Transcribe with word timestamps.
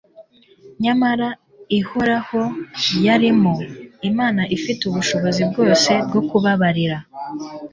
Nyamara 0.83 1.27
Ihoraho 1.79 2.41
yarimo. 3.05 3.53
Imana 4.09 4.41
ifite 4.57 4.81
ubushobozi 4.85 5.41
bwose 5.49 5.89
bwo 6.07 6.21
kubabarira. 6.29 6.97